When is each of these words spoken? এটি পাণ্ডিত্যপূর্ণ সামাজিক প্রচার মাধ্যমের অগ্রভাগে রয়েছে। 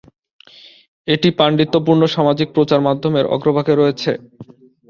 এটি 1.07 1.29
পাণ্ডিত্যপূর্ণ 1.39 2.01
সামাজিক 2.15 2.47
প্রচার 2.55 2.79
মাধ্যমের 2.87 3.25
অগ্রভাগে 3.35 3.73
রয়েছে। 3.75 4.11